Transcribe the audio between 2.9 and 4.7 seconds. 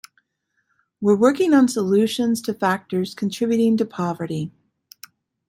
contributing to poverty.